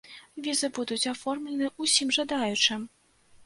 [0.47, 2.93] Візы будуць аформлены ўсім жадаючым!